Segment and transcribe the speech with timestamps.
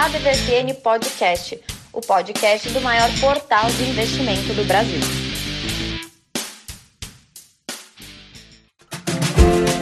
[0.00, 1.60] ADVFN Podcast,
[1.92, 5.00] o podcast do maior portal de investimento do Brasil.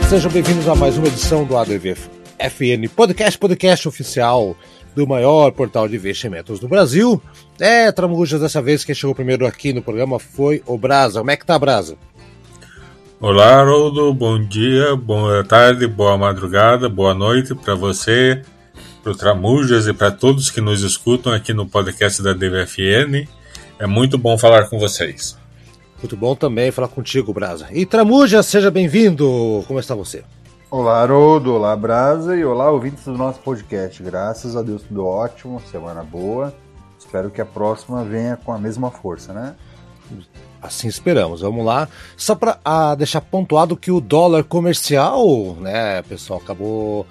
[0.09, 4.57] Sejam bem-vindos a mais uma edição do ADVFN Podcast, podcast oficial
[4.95, 7.21] do maior portal de investimentos do Brasil.
[7.61, 11.19] É, Tramujas, dessa vez quem chegou primeiro aqui no programa foi o Brasa.
[11.19, 11.99] Como é que tá, Brasa?
[13.21, 14.15] Olá, Haroldo.
[14.15, 18.43] Bom dia, boa tarde, boa madrugada, boa noite para você,
[19.07, 23.29] para o Tramujas e para todos que nos escutam aqui no podcast da DVFN.
[23.79, 25.39] É muito bom falar com vocês.
[25.99, 27.69] Muito bom também falar contigo, Brasa.
[27.71, 29.63] E Tramujas, seja bem-vindo.
[29.69, 30.25] Como está você?
[30.69, 34.03] Olá, Haroldo, olá, Brasa e olá, ouvintes do nosso podcast.
[34.03, 36.53] Graças a Deus, tudo ótimo, semana boa.
[36.99, 39.55] Espero que a próxima venha com a mesma força, né?
[40.61, 41.43] Assim esperamos.
[41.43, 41.89] Vamos lá.
[42.17, 47.07] Só para ah, deixar pontuado que o dólar comercial, né, pessoal, acabou.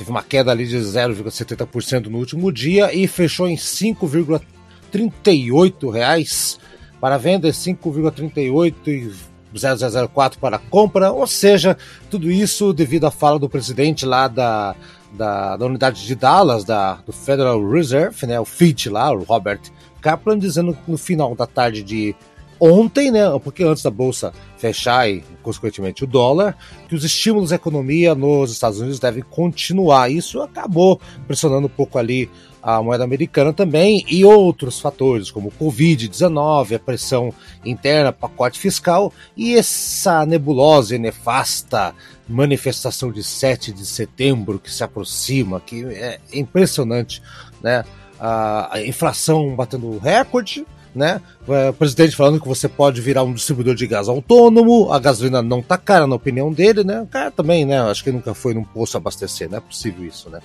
[0.00, 6.58] Teve uma queda ali de 0,70% no último dia e fechou em 5,38 reais
[6.98, 9.12] para venda, 5,38
[9.54, 11.76] 0004 para compra, ou seja,
[12.08, 14.74] tudo isso devido à fala do presidente lá da,
[15.12, 19.60] da, da unidade de Dallas, da, do Federal Reserve, né, o FIT lá, o Robert
[20.00, 22.16] Kaplan, dizendo no final da tarde de
[22.60, 26.56] ontem, né, porque antes da bolsa fechar e, consequentemente, o dólar,
[26.88, 30.10] que os estímulos à economia nos Estados Unidos devem continuar.
[30.10, 32.30] Isso acabou pressionando um pouco ali
[32.62, 37.32] a moeda americana também e outros fatores, como o Covid-19, a pressão
[37.64, 41.94] interna, pacote fiscal e essa nebulosa e nefasta
[42.28, 47.22] manifestação de 7 de setembro que se aproxima, que é impressionante,
[47.62, 47.84] né?
[48.20, 51.20] A inflação batendo recorde, né?
[51.46, 55.62] O presidente falando que você pode virar um distribuidor de gás autônomo, a gasolina não
[55.62, 57.00] tá cara na opinião dele, né?
[57.00, 57.80] O cara também, né?
[57.80, 60.40] Acho que nunca foi num posto abastecer, não é possível isso, né?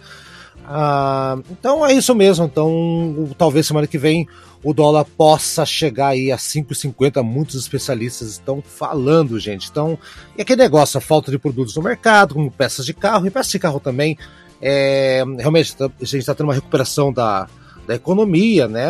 [0.67, 2.45] Ah, então é isso mesmo.
[2.45, 4.27] Então, talvez semana que vem
[4.63, 7.21] o dólar possa chegar aí a 5,50.
[7.23, 9.69] Muitos especialistas estão falando, gente.
[9.69, 9.97] Então,
[10.35, 13.51] e aquele negócio, a falta de produtos no mercado, como peças de carro, e peças
[13.51, 14.17] de carro também.
[14.61, 17.47] É, realmente, a gente está tendo uma recuperação da,
[17.87, 18.85] da economia, né?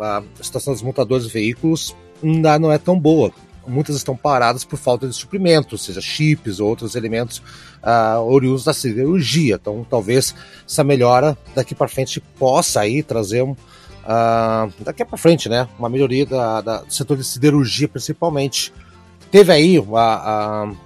[0.00, 3.32] A, situação dos montadores de veículos ainda não é tão boa
[3.66, 7.38] muitas estão paradas por falta de suprimentos, seja chips ou outros elementos
[7.82, 9.56] uh, oriundos da siderurgia.
[9.60, 10.34] Então, talvez
[10.68, 15.88] essa melhora daqui para frente possa aí trazer um, uh, daqui para frente, né, uma
[15.88, 18.72] melhoria da, da, do setor de siderurgia, principalmente.
[19.30, 20.76] Teve aí, uh,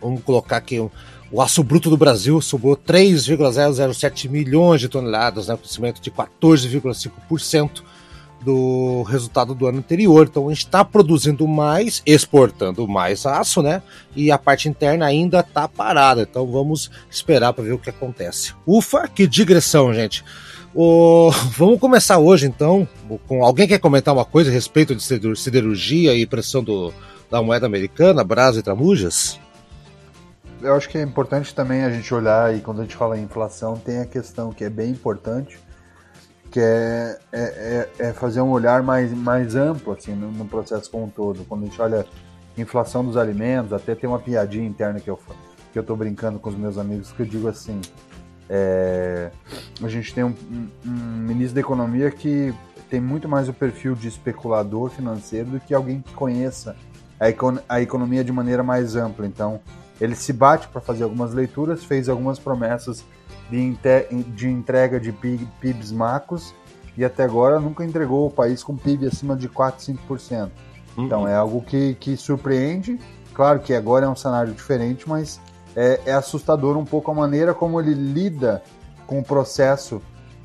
[0.00, 0.90] vamos colocar aqui, um,
[1.32, 7.82] o aço bruto do Brasil subiu 3,007 milhões de toneladas, né, um crescimento de 14,5%
[8.40, 10.26] do resultado do ano anterior.
[10.28, 13.82] Então a gente está produzindo mais, exportando mais aço, né?
[14.16, 16.22] E a parte interna ainda está parada.
[16.22, 18.54] Então vamos esperar para ver o que acontece.
[18.66, 20.24] Ufa, que digressão, gente.
[20.74, 21.30] O...
[21.56, 22.86] Vamos começar hoje então
[23.26, 26.94] com alguém quer comentar uma coisa a respeito de siderurgia e pressão do,
[27.28, 29.38] da moeda americana, Brasa e Tramujas?
[30.62, 33.22] Eu acho que é importante também a gente olhar e quando a gente fala em
[33.22, 35.58] inflação tem a questão que é bem importante
[36.50, 40.90] que é, é, é, é, fazer um olhar mais, mais amplo assim, no, no, processo
[40.90, 41.44] como um todo.
[41.44, 42.04] Quando a gente olha
[42.58, 45.18] inflação dos alimentos, até tem uma piadinha interna que eu,
[45.72, 47.80] que eu tô brincando com os meus amigos, que eu digo assim,
[48.48, 49.30] é,
[49.80, 52.52] a gente tem um, um, um, ministro da economia que
[52.90, 56.76] tem muito mais o perfil de especulador financeiro do que alguém que conheça
[57.18, 59.24] a, econ a economia de maneira mais ampla.
[59.24, 59.60] Então,
[60.00, 63.04] ele se bate para fazer algumas leituras, fez algumas promessas
[63.50, 63.76] de,
[64.34, 66.54] de entrega de PIBs macos
[66.96, 70.50] e até agora nunca entregou o país com PIB acima de 4, 5%.
[70.96, 71.04] Uhum.
[71.04, 72.98] Então é algo que, que surpreende.
[73.34, 75.40] Claro que agora é um cenário diferente, mas
[75.76, 78.62] é, é assustador um pouco a maneira como ele lida
[79.06, 80.02] com o processo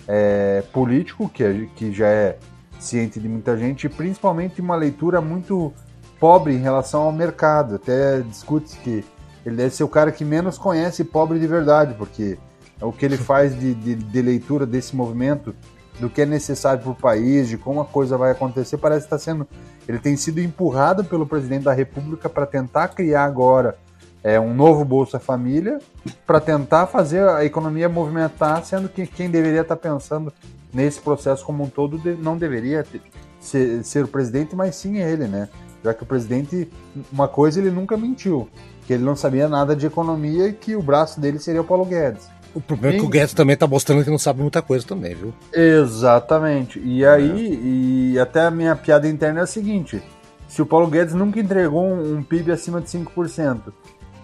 [0.07, 2.37] é, político, que, é, que já é
[2.79, 5.73] ciente de muita gente, e principalmente uma leitura muito
[6.19, 7.75] pobre em relação ao mercado.
[7.75, 9.03] Até discute que
[9.45, 12.37] ele deve ser o cara que menos conhece pobre de verdade, porque
[12.81, 15.55] o que ele faz de, de, de leitura desse movimento,
[15.99, 19.17] do que é necessário para o país, de como a coisa vai acontecer, parece estar
[19.17, 19.47] sendo.
[19.87, 23.77] Ele tem sido empurrado pelo presidente da República para tentar criar agora
[24.23, 25.79] é, um novo Bolsa Família,
[26.25, 30.33] para tentar fazer a economia movimentar, sendo que quem deveria estar pensando
[30.73, 33.01] nesse processo como um todo não deveria ter,
[33.39, 35.47] ser, ser o presidente, mas sim ele, né?
[35.83, 36.67] Já que o presidente,
[37.13, 38.49] uma coisa ele nunca mentiu,
[38.85, 41.85] que ele não sabia nada de economia e que o braço dele seria o Paulo
[41.85, 42.29] Guedes.
[42.53, 45.13] O problema é que o Guedes também tá mostrando que não sabe muita coisa também,
[45.13, 45.33] viu?
[45.51, 46.79] Exatamente.
[46.79, 48.13] E aí, é.
[48.13, 50.01] e até a minha piada interna é a seguinte:
[50.47, 53.73] se o Paulo Guedes nunca entregou um, um PIB acima de 5%,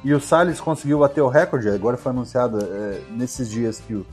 [0.03, 4.05] e o Salles conseguiu bater o recorde, agora foi anunciado é, nesses dias que, o,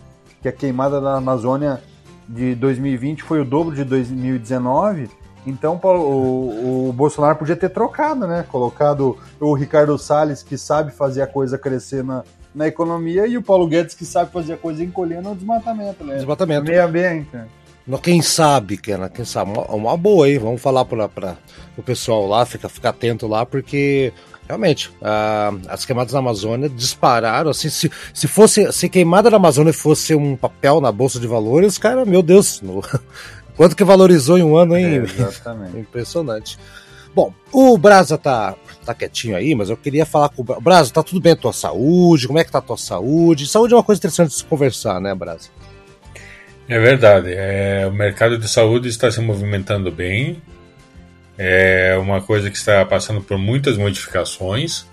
[0.43, 1.81] que a queimada da Amazônia
[2.29, 5.09] de 2020 foi o dobro de 2019.
[5.49, 8.45] Então o, o, Bolsonaro podia ter trocado, né?
[8.49, 12.23] Colocado o Ricardo Salles, que sabe fazer a coisa crescer na,
[12.55, 16.17] na economia, e o Paulo Guedes, que sabe fazer a coisa encolher no desmatamento, né?
[16.17, 16.65] Desmatamento.
[16.65, 17.49] Meia bem, cara.
[18.03, 21.39] Quem sabe, Kena, quem sabe, uma, uma boa aí, vamos falar para
[21.75, 24.13] o pessoal lá, ficar fica atento lá, porque
[24.47, 29.73] realmente uh, as queimadas na Amazônia dispararam, assim, se, se fosse, se queimada na Amazônia
[29.73, 32.83] fosse um papel na Bolsa de Valores, cara, meu Deus, no,
[33.59, 34.87] quanto que valorizou em um ano, hein?
[34.87, 35.77] É, exatamente.
[35.77, 36.59] Impressionante.
[37.15, 41.03] Bom, o Brasa tá, tá quietinho aí, mas eu queria falar com o Brasa, tá
[41.03, 42.29] tudo bem a tua saúde?
[42.29, 43.49] Como é que tá a tua saúde?
[43.49, 45.49] Saúde é uma coisa interessante de se conversar, né, Brasa?
[46.69, 47.33] É verdade.
[47.33, 50.41] É, o mercado de saúde está se movimentando bem.
[51.37, 54.87] É uma coisa que está passando por muitas modificações.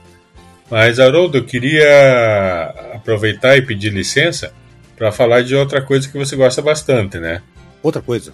[0.72, 4.52] Mas, Haroldo, eu queria aproveitar e pedir licença
[4.98, 7.44] para falar de outra coisa que você gosta bastante, né?
[7.84, 8.34] Outra coisa?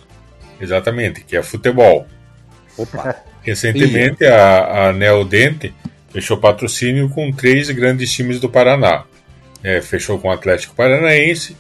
[0.62, 2.08] Exatamente, que é futebol.
[2.78, 3.16] Opa!
[3.42, 5.74] Recentemente, a, a Neodente
[6.12, 9.06] fechou patrocínio com três grandes times do Paraná.
[9.64, 11.58] É, fechou com o Atlético Paranaense,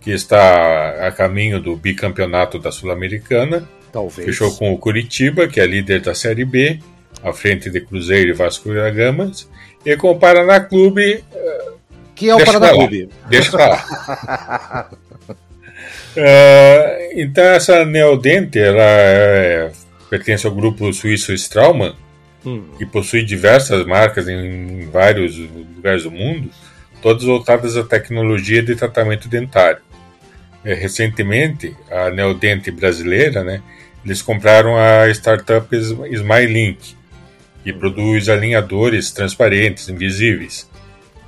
[0.00, 3.66] que está a caminho do bicampeonato da Sul-Americana.
[3.90, 4.26] Talvez.
[4.26, 6.80] Fechou com o Curitiba, que é líder da Série B,
[7.22, 9.30] à frente de Cruzeiro e Vasco da Gama.
[9.84, 11.24] E com o Paraná Clube.
[12.14, 13.08] Que é o Paraná Clube.
[13.28, 14.90] Deixa pra lá.
[16.16, 19.70] uh, então, essa Neodente, ela é,
[20.10, 21.94] pertence ao grupo suíço Straumann,
[22.44, 22.64] hum.
[22.78, 26.50] que possui diversas marcas em vários lugares do mundo,
[27.00, 29.82] todas voltadas à tecnologia de tratamento dentário
[30.64, 33.62] é, recentemente, a Neodente brasileira, né,
[34.04, 36.96] eles compraram a startup SmileLink,
[37.62, 40.68] que produz alinhadores transparentes, invisíveis.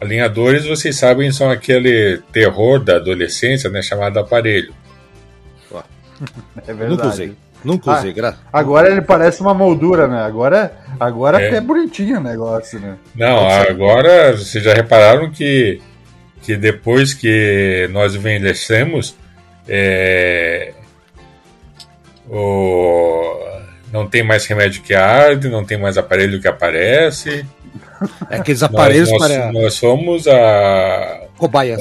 [0.05, 4.75] Alinhadores, vocês sabem, são aquele terror da adolescência, né, chamado aparelho.
[6.67, 6.91] É verdade.
[6.91, 7.37] Nunca usei.
[7.65, 8.37] Nunca usei, ah, gra...
[8.53, 10.21] Agora ele parece uma moldura, né?
[10.23, 11.55] Agora, agora é.
[11.55, 12.97] é bonitinho o negócio, né?
[13.15, 15.81] Não, agora vocês já repararam que,
[16.43, 19.17] que depois que nós envelhecemos,
[19.67, 20.75] é,
[22.29, 23.35] o,
[23.91, 27.47] não tem mais remédio que arde, não tem mais aparelho que aparece.
[28.31, 29.53] É aqueles aparelhos nós, nós, para.
[29.53, 31.23] Nós somos a.
[31.37, 31.81] Cobaias.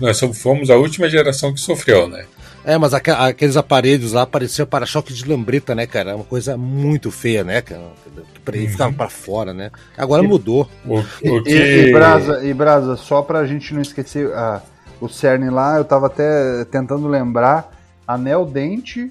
[0.00, 2.24] Nós fomos a última geração que sofreu, né?
[2.62, 6.10] É, mas aqueles aparelhos lá pareciam para-choque de lambreta, né, cara?
[6.10, 7.80] É uma coisa muito feia, né, cara?
[7.80, 8.68] Uhum.
[8.68, 9.70] Ficava para fora, né?
[9.96, 10.68] Agora e, mudou.
[10.84, 11.50] O, o que...
[11.50, 14.30] e, e, Brasa, e Brasa, só pra gente não esquecer.
[14.34, 14.60] Ah,
[15.00, 17.72] o CERN lá, eu estava até tentando lembrar,
[18.06, 19.10] a Neodente,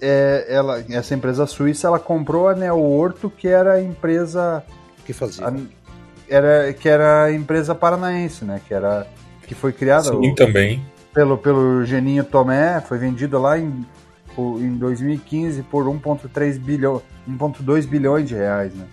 [0.00, 4.64] é, ela, essa empresa suíça, ela comprou a Neoorto, que era a empresa...
[5.04, 5.48] que fazia?
[5.48, 5.54] A,
[6.28, 8.60] era, que era a empresa paranaense, né?
[8.66, 9.06] Que, era,
[9.46, 10.10] que foi criada...
[10.10, 10.84] Sim, o, também.
[11.12, 13.84] Pelo, pelo Geninho Tomé, foi vendida lá em,
[14.38, 18.86] em 2015 por 1,3 bilhão, 1,2 bilhões de reais, né?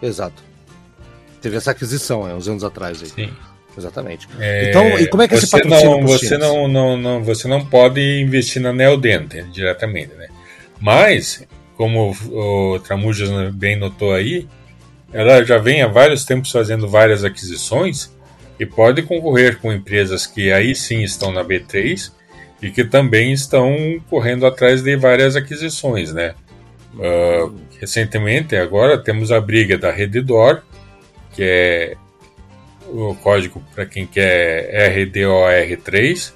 [0.00, 0.42] Exato.
[1.40, 3.08] Teve essa aquisição, né, uns anos atrás aí.
[3.08, 3.32] Sim.
[3.76, 4.28] Exatamente.
[4.38, 7.48] É, então, e como é que você esse patrocínio não, você não, não, não, você
[7.48, 10.28] não pode investir na Neodente diretamente, né?
[10.78, 11.46] Mas,
[11.76, 14.46] como o, Tramujas bem notou aí,
[15.12, 18.14] ela já vem há vários tempos fazendo várias aquisições
[18.58, 22.10] e pode concorrer com empresas que aí sim estão na B3
[22.62, 26.34] e que também estão correndo atrás de várias aquisições, né?
[26.94, 30.62] Uh, recentemente, agora temos a briga da Redditor,
[31.32, 31.96] que é
[32.86, 36.32] o código para quem quer RDOR3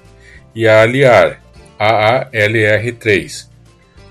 [0.55, 1.41] e a Aliar,
[1.79, 3.47] AALR3.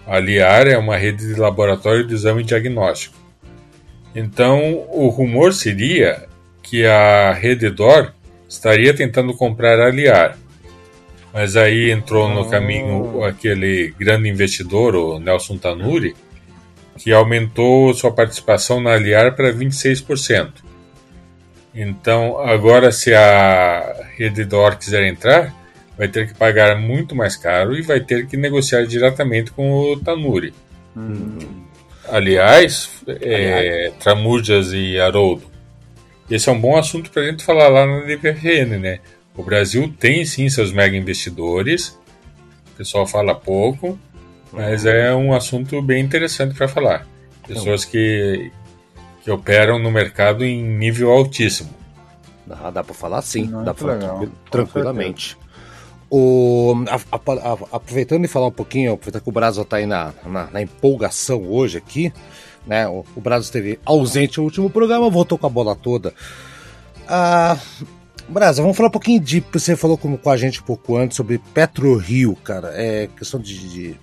[0.07, 3.17] A Aliar é uma rede de laboratório de exame diagnóstico.
[4.15, 6.27] Então, o rumor seria
[6.63, 8.13] que a Redditor
[8.49, 10.39] estaria tentando comprar a Aliar.
[11.33, 16.17] Mas aí entrou no caminho aquele grande investidor, o Nelson Tanuri,
[16.97, 20.65] que aumentou sua participação na Aliar para 26%.
[21.75, 25.53] Então, agora, se a Redditor quiser entrar,
[25.97, 29.99] vai ter que pagar muito mais caro e vai ter que negociar diretamente com o
[29.99, 30.53] Tanuri.
[30.97, 31.39] Hum.
[32.09, 35.45] Aliás, é, Tramujas e Haroldo,
[36.31, 39.01] esse é um bom assunto para a gente falar lá na DPFN, né?
[39.37, 41.99] O Brasil tem sim seus mega investidores,
[42.73, 43.99] o pessoal fala pouco,
[44.53, 47.07] mas é um assunto bem interessante para falar.
[47.47, 48.51] Pessoas que
[49.27, 51.71] que operam no mercado em nível altíssimo.
[52.47, 55.37] Dá, dá para falar sim, dá para falar tranquilamente.
[56.09, 59.87] O, a, a, a, aproveitando e falar um pouquinho, aproveitando que o Brasil está aí
[59.87, 62.13] na, na, na, empolgação hoje aqui,
[62.65, 62.87] né?
[62.87, 66.15] O, o Brasil esteve ausente no último programa, voltou com a bola toda.
[67.09, 67.57] Ah,
[68.29, 69.45] vamos falar um pouquinho de.
[69.53, 72.73] Você falou com, com a gente um pouco antes sobre PetroRio, cara.
[72.75, 73.97] É questão de, de,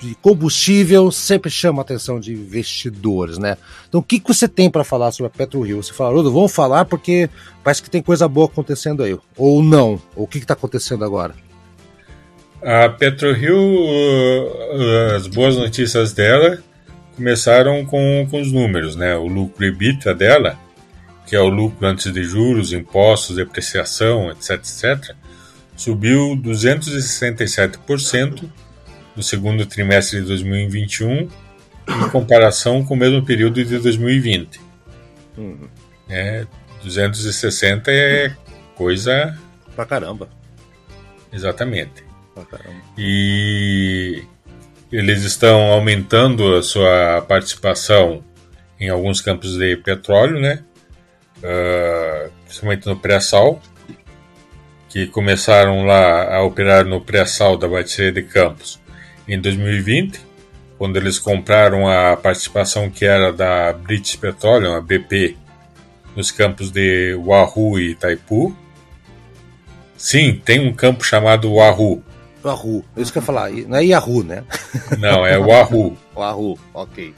[0.00, 3.56] de combustível sempre chama a atenção de investidores, né?
[3.88, 5.82] Então, o que, que você tem para falar sobre a PetroRio?
[5.82, 7.28] Você fala, Rudo, vamos falar porque
[7.62, 9.16] parece que tem coisa boa acontecendo aí.
[9.36, 10.00] Ou não?
[10.14, 11.34] Ou o que está acontecendo agora?
[12.62, 16.58] A PetroRio, uh, as boas notícias dela
[17.14, 19.16] começaram com, com os números, né?
[19.16, 20.66] O lucro EBITDA dela
[21.26, 25.16] que é o lucro antes de juros, impostos, depreciação, etc., etc.,
[25.76, 28.48] subiu 267%
[29.14, 31.28] no segundo trimestre de 2021
[31.88, 34.60] em comparação com o mesmo período de 2020.
[35.36, 35.68] Uhum.
[36.08, 36.46] É,
[36.82, 38.34] 260 é
[38.74, 39.38] coisa.
[39.74, 40.30] Pra caramba.
[41.32, 42.05] Exatamente.
[42.98, 44.24] E
[44.92, 48.22] eles estão aumentando a sua participação
[48.78, 50.62] em alguns campos de petróleo, né?
[51.38, 53.60] uh, principalmente no pré-sal,
[54.88, 58.80] que começaram lá a operar no pré-sal da bateria de Campos
[59.28, 60.20] em 2020,
[60.78, 65.36] quando eles compraram a participação que era da British Petroleum, a BP,
[66.14, 68.56] nos campos de Wahoo e Itaipu.
[69.96, 72.02] Sim, tem um campo chamado Wahoo.
[72.46, 74.44] Wahoo, é isso que eu ia falar, não é Yahoo, né?
[74.98, 75.96] Não, é Wahoo.
[76.14, 77.12] Wahoo, ok.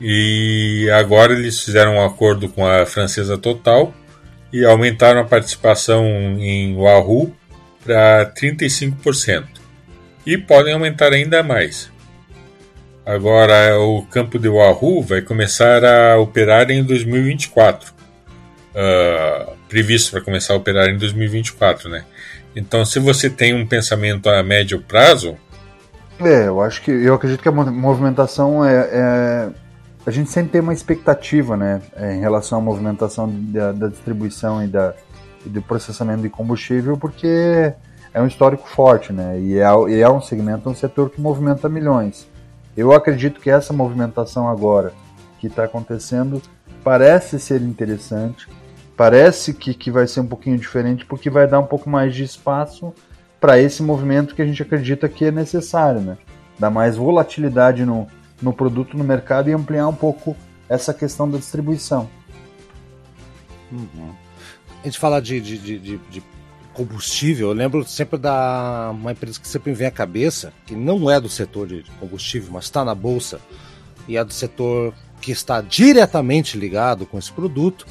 [0.00, 3.92] E agora eles fizeram um acordo com a francesa Total
[4.52, 6.04] e aumentaram a participação
[6.38, 7.34] em Wahoo
[7.84, 9.44] para 35%.
[10.24, 11.90] E podem aumentar ainda mais.
[13.04, 17.90] Agora, o campo de Wahoo vai começar a operar em 2024.
[17.90, 17.94] Uh,
[18.74, 22.04] ah, previsto para começar a operar em 2024, né?
[22.56, 25.36] Então, se você tem um pensamento a médio prazo.
[26.18, 26.90] É, eu acho que.
[26.90, 29.48] Eu acredito que a movimentação é, é
[30.06, 34.62] a gente sempre tem uma expectativa, né, é, em relação à movimentação da, da distribuição
[34.62, 34.94] e, da,
[35.44, 37.74] e do processamento de combustível, porque
[38.14, 41.68] é um histórico forte, né, e é, e é um segmento, um setor que movimenta
[41.68, 42.28] milhões.
[42.76, 44.92] Eu acredito que essa movimentação agora
[45.40, 46.40] que está acontecendo
[46.84, 48.48] parece ser interessante,
[48.96, 52.24] parece que, que vai ser um pouquinho diferente, porque vai dar um pouco mais de
[52.24, 52.92] espaço
[53.38, 56.16] para esse movimento que a gente acredita que é necessário, né?
[56.58, 58.06] Dá mais volatilidade no,
[58.40, 60.34] no produto no mercado e ampliar um pouco
[60.68, 62.08] essa questão da distribuição.
[63.70, 64.14] Uhum.
[64.82, 66.22] A gente fala de, de, de, de,
[66.72, 71.10] combustível, eu lembro sempre da uma empresa que sempre me vem à cabeça, que não
[71.10, 73.40] é do setor de combustível, mas está na bolsa,
[74.06, 77.86] e é do setor que está diretamente ligado com esse produto,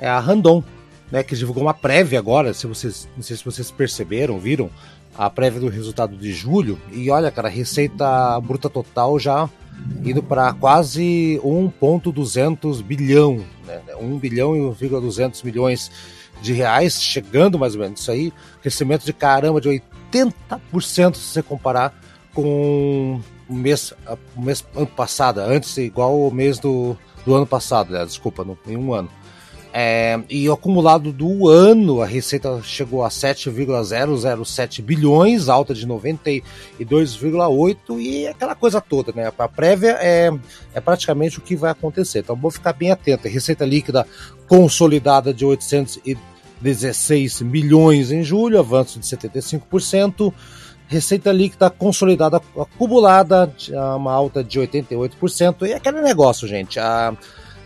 [0.00, 0.62] é a Randon,
[1.10, 4.70] né, que divulgou uma prévia agora, se vocês, não sei se vocês perceberam, viram,
[5.16, 9.48] a prévia do resultado de julho, e olha, cara, receita bruta total já
[10.04, 13.80] indo para quase 1,200 bilhão, né?
[13.98, 15.90] 1 bilhão e 200 milhões
[16.40, 21.42] de reais, chegando mais ou menos isso aí, crescimento de caramba de 80% se você
[21.42, 21.94] comparar
[22.32, 23.92] com o mês,
[24.36, 28.04] o mês ano passado, antes igual o mês do, do ano passado, né?
[28.04, 29.10] desculpa, em um ano.
[29.72, 38.26] É, e acumulado do ano, a receita chegou a 7,007 bilhões, alta de 92,8 e
[38.26, 39.32] aquela coisa toda, né?
[39.38, 40.32] A prévia é,
[40.74, 42.18] é praticamente o que vai acontecer.
[42.20, 43.28] Então vou ficar bem atento.
[43.28, 44.04] Receita líquida
[44.48, 50.34] consolidada de 816 milhões em julho, avanço de 75%.
[50.88, 53.54] Receita líquida consolidada acumulada,
[53.96, 55.68] uma alta de 88%.
[55.68, 56.80] E aquele negócio, gente.
[56.80, 57.16] A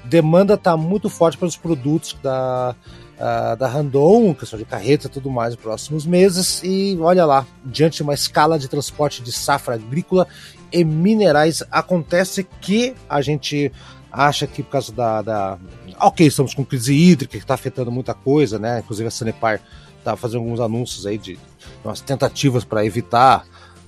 [0.05, 2.75] demanda está muito forte pelos produtos da,
[3.15, 6.63] uh, da Randon, questão de carreta e tudo mais nos próximos meses.
[6.63, 10.27] E olha lá, diante de uma escala de transporte de safra agrícola
[10.73, 13.73] e minerais, acontece que a gente
[14.11, 15.23] acha que por causa da.
[15.23, 15.59] da...
[16.01, 18.81] Ok, estamos com crise hídrica que está afetando muita coisa, né?
[18.81, 19.61] Inclusive a Sanepar
[19.99, 21.39] está fazendo alguns anúncios aí de
[21.85, 23.45] umas tentativas para evitar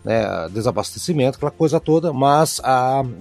[0.07, 2.63] né, desabastecimento, aquela coisa toda, mas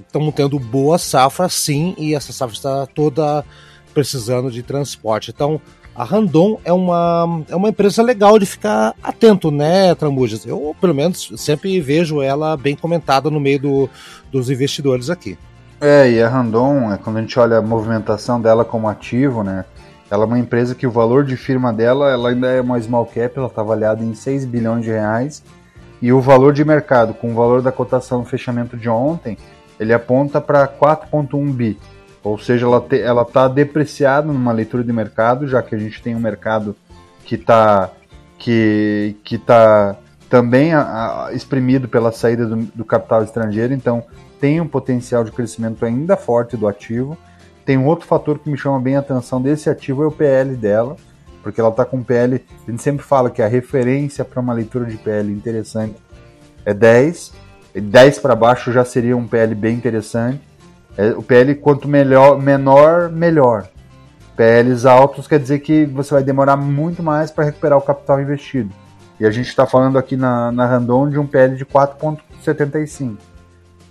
[0.05, 3.43] estamos ah, tendo boa safra sim, e essa safra está toda
[3.91, 5.31] precisando de transporte.
[5.31, 5.59] Então,
[5.95, 10.45] a Randon é uma, é uma empresa legal de ficar atento, né, Tramujas?
[10.45, 13.89] Eu, pelo menos, sempre vejo ela bem comentada no meio do,
[14.31, 15.39] dos investidores aqui.
[15.81, 19.65] É, e a Randon, é, quando a gente olha a movimentação dela como ativo, né,
[20.11, 23.07] ela é uma empresa que o valor de firma dela, ela ainda é uma small
[23.07, 25.41] cap, ela está avaliada em 6 bilhões de reais,
[26.01, 29.37] e o valor de mercado, com o valor da cotação no fechamento de ontem,
[29.79, 31.77] ele aponta para 4,1 bi.
[32.23, 36.19] Ou seja, ela está depreciada numa leitura de mercado, já que a gente tem um
[36.19, 36.75] mercado
[37.23, 37.91] que está
[38.37, 39.95] que, que tá
[40.29, 44.03] também a, a, exprimido pela saída do, do capital estrangeiro, então
[44.39, 47.17] tem um potencial de crescimento ainda forte do ativo.
[47.65, 50.55] Tem um outro fator que me chama bem a atenção desse ativo é o PL
[50.55, 50.97] dela,
[51.45, 52.43] porque ela está com PL.
[52.67, 55.95] A gente sempre fala que a referência para uma leitura de PL interessante
[56.65, 57.33] é 10.
[57.75, 60.41] 10 para baixo já seria um PL bem interessante.
[60.97, 63.67] É, o PL, quanto melhor, menor, melhor.
[64.35, 68.71] PLs altos quer dizer que você vai demorar muito mais para recuperar o capital investido.
[69.19, 73.17] E a gente está falando aqui na, na Randon de um PL de 4,75.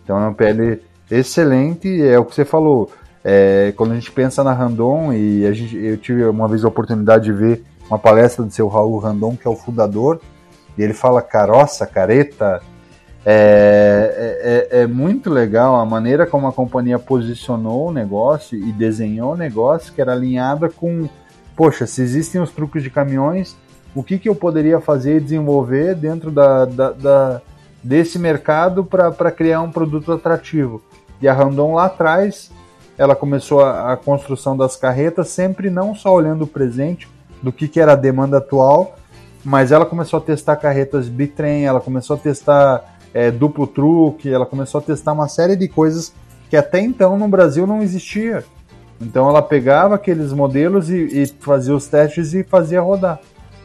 [0.03, 2.91] Então é um PL excelente, é o que você falou.
[3.25, 7.25] É, quando a gente pensa na Randon, e gente, eu tive uma vez a oportunidade
[7.25, 10.21] de ver uma palestra do seu Raul Randon, que é o fundador,
[10.77, 12.61] e ele fala caroça, careta.
[13.27, 18.71] É, é, é, é muito legal a maneira como a companhia posicionou o negócio e
[18.71, 21.09] desenhou o negócio, que era alinhada com,
[21.57, 23.57] poxa, se existem os truques de caminhões,
[23.95, 27.43] o que, que eu poderia fazer e desenvolver dentro da, da, da
[27.83, 30.83] desse mercado para criar um produto atrativo.
[31.21, 32.51] E a Randon lá atrás,
[32.97, 37.09] ela começou a, a, construção das carretas, sempre não só olhando o presente,
[37.43, 38.97] do que, que era a demanda atual,
[39.45, 44.47] mas ela começou a testar carretas bitrem, ela começou a testar é, duplo truque, ela
[44.47, 46.15] começou a testar uma série de coisas
[46.49, 48.45] que até então no Brasil não existia.
[49.01, 53.21] Então ela pegava aqueles modelos e, e fazia os testes e fazia rodar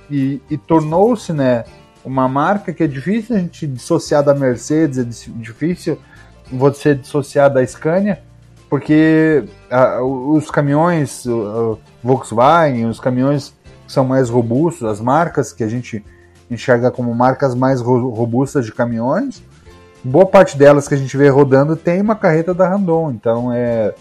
[0.09, 1.63] e, e tornou-se né,
[2.03, 5.97] uma marca que é difícil a gente dissociar da Mercedes, é difícil
[6.51, 8.21] você dissociar da Scania,
[8.69, 9.43] porque
[10.35, 11.25] os caminhões
[12.03, 13.53] Volkswagen, os caminhões
[13.85, 16.03] que são mais robustos, as marcas que a gente
[16.49, 19.43] enxerga como marcas mais ro robustas de caminhões,
[20.03, 23.11] boa parte delas que a gente vê rodando tem uma carreta da Randon.
[23.11, 23.93] Então é,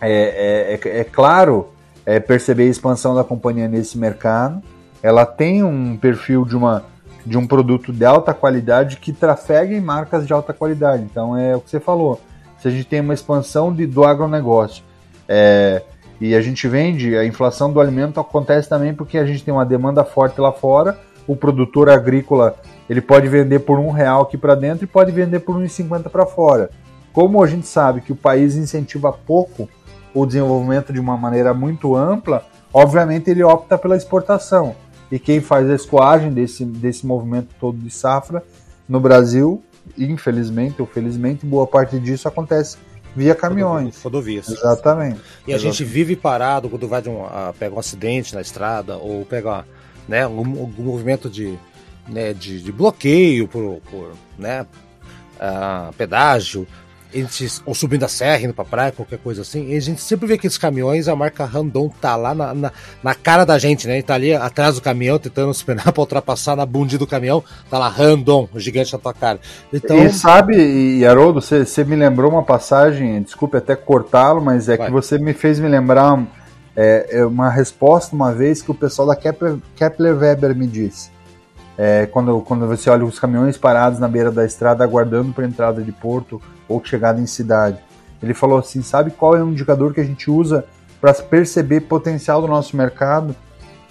[0.00, 1.68] é, é, é, é claro
[2.04, 4.62] é, perceber a expansão da companhia nesse mercado
[5.06, 6.84] ela tem um perfil de uma
[7.24, 11.02] de um produto de alta qualidade que trafega em marcas de alta qualidade.
[11.02, 12.20] Então é o que você falou.
[12.58, 14.82] Se a gente tem uma expansão de, do agronegócio
[15.28, 15.82] é,
[16.20, 19.66] e a gente vende, a inflação do alimento acontece também porque a gente tem uma
[19.66, 20.98] demanda forte lá fora.
[21.26, 22.56] O produtor agrícola
[22.88, 26.24] ele pode vender por um real aqui para dentro e pode vender por 1,50 para
[26.24, 26.70] fora.
[27.12, 29.68] Como a gente sabe que o país incentiva pouco
[30.14, 34.74] o desenvolvimento de uma maneira muito ampla, obviamente ele opta pela exportação.
[35.10, 38.42] E quem faz a escoagem desse, desse movimento todo de safra
[38.88, 39.62] no Brasil,
[39.96, 42.76] infelizmente ou felizmente, boa parte disso acontece
[43.14, 44.00] via caminhões.
[44.02, 44.48] Rodovias.
[44.48, 45.20] Exatamente.
[45.46, 48.96] E a gente vive parado quando vai de um, uh, pega um acidente na estrada
[48.96, 49.64] ou pega
[50.06, 51.58] né, um, um movimento de,
[52.06, 54.66] né, de, de bloqueio por, por né,
[55.36, 56.66] uh, pedágio
[57.12, 60.26] gente, ou subindo a serra, indo pra praia, qualquer coisa assim, e a gente sempre
[60.26, 63.98] vê aqueles caminhões, a marca Randon tá lá na, na, na cara da gente, né?
[63.98, 67.78] E tá ali atrás do caminhão, tentando esperar pra ultrapassar na bundinha do caminhão, tá
[67.78, 69.40] lá Randon, o gigante na tua cara.
[69.72, 70.04] Então...
[70.04, 74.76] E sabe, e Haroldo, você, você me lembrou uma passagem, desculpe até cortá-lo, mas é
[74.76, 74.86] Vai.
[74.86, 76.26] que você me fez me lembrar
[76.76, 81.15] é, é, uma resposta uma vez que o pessoal da Kepler, Kepler Weber me disse.
[81.78, 85.82] É, quando, quando você olha os caminhões parados na beira da estrada aguardando para entrada
[85.82, 87.78] de porto ou chegada em cidade.
[88.22, 90.64] Ele falou assim: sabe qual é um indicador que a gente usa
[91.00, 93.36] para perceber potencial do nosso mercado?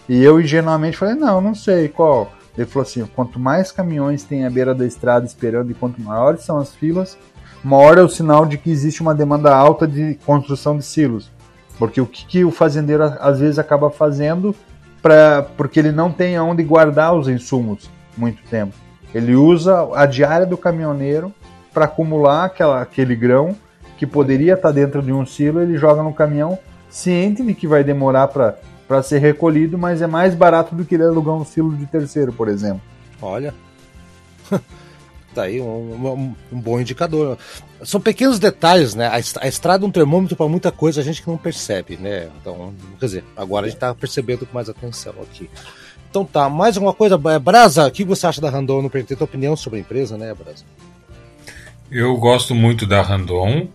[0.10, 2.32] E eu ingenuamente falei: não, não sei qual.
[2.58, 6.42] Ele falou assim: quanto mais caminhões tem à beira da estrada esperando e quanto maiores
[6.42, 7.18] são as filas,
[7.64, 11.32] maior é o sinal de que existe uma demanda alta de construção de silos.
[11.78, 14.56] Porque o que, que o fazendeiro às vezes acaba fazendo
[15.58, 18.74] porque ele não tem aonde guardar os insumos muito tempo.
[19.14, 21.34] Ele usa a diária do caminhoneiro
[21.74, 23.56] para acumular aquela, aquele grão
[23.98, 26.58] que poderia estar tá dentro de um silo, ele joga no caminhão,
[26.90, 31.04] ciente de que vai demorar para ser recolhido, mas é mais barato do que ele
[31.04, 32.82] alugar um silo de terceiro, por exemplo.
[33.22, 33.54] Olha.
[35.36, 37.38] tá aí um, um, um, bom indicador.
[37.84, 39.10] São pequenos detalhes, né?
[39.10, 42.30] A, estrada é um termômetro para muita coisa, a gente que não percebe, né?
[42.42, 45.50] Então, quer dizer, agora a gente está percebendo com mais atenção aqui.
[46.10, 47.18] Então tá, mais alguma coisa?
[47.18, 48.82] Brasa, o que você acha da Randon?
[48.82, 50.64] Não perguntei tua opinião sobre a empresa, né, Brasa?
[51.92, 53.68] Eu gosto muito da Randon.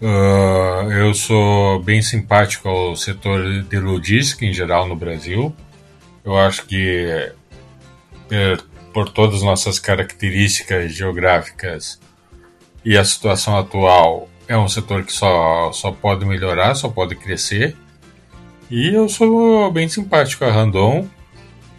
[0.00, 5.54] Uh, eu sou bem simpático ao setor de logística em geral no Brasil.
[6.24, 7.32] Eu acho que
[8.30, 8.58] é,
[8.98, 12.00] por todas as nossas características geográficas
[12.84, 17.76] e a situação atual, é um setor que só, só pode melhorar, só pode crescer.
[18.68, 21.06] E eu sou bem simpático a Randon.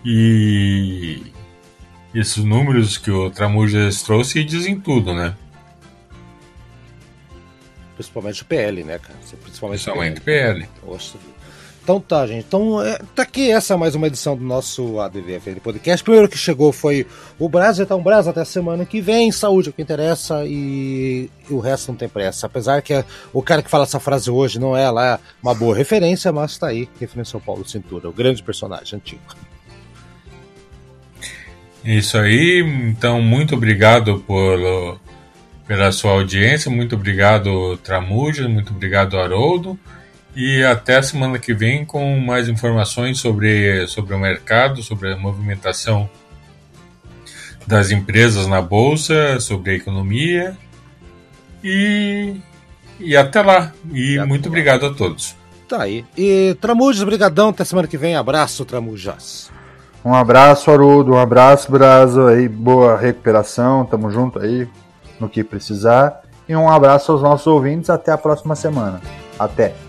[0.06, 1.22] E
[2.16, 5.36] esses números que o Tramujas trouxe dizem tudo, né?
[7.96, 9.20] Principalmente o PL, né, cara?
[9.20, 10.62] Principalmente, Principalmente PL.
[10.62, 10.70] PL.
[10.80, 11.18] Poxa.
[11.90, 12.46] Então tá, gente.
[12.46, 16.04] Então é, tá aqui essa é mais uma edição do nosso ADVFN Podcast.
[16.04, 17.08] Primeiro que chegou foi
[17.40, 19.32] o Brasil, então Brasil até semana que vem.
[19.32, 22.46] Saúde é o que interessa e, e o resto não tem pressa.
[22.46, 26.32] Apesar que o cara que fala essa frase hoje não é lá uma boa referência,
[26.32, 29.24] mas tá aí, referência ao Paulo Cintura, o grande personagem antigo.
[31.84, 35.00] Isso aí, então muito obrigado por,
[35.66, 39.76] pela sua audiência, muito obrigado Tramujas, muito obrigado Haroldo
[40.36, 45.18] e até a semana que vem com mais informações sobre, sobre o mercado, sobre a
[45.18, 46.10] movimentação
[47.66, 50.58] das empresas na bolsa, sobre a economia
[51.64, 52.36] e,
[53.00, 53.72] e até lá.
[53.92, 54.50] E até muito lá.
[54.50, 55.36] obrigado a todos.
[55.68, 56.04] Tá aí.
[56.18, 58.16] E Tramujas, brigadão, até semana que vem.
[58.16, 59.52] Abraço, Tramujas.
[60.04, 64.68] Um abraço, Haroldo, um abraço, Brazo, aí, boa recuperação, tamo junto aí
[65.20, 66.22] no que precisar.
[66.48, 69.02] E um abraço aos nossos ouvintes, até a próxima semana.
[69.38, 69.89] Até!